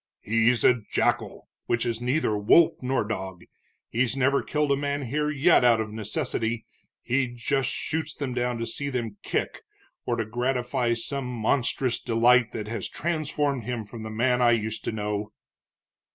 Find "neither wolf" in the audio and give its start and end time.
2.01-2.81